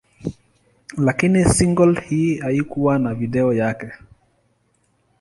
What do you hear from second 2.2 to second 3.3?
haikuwa na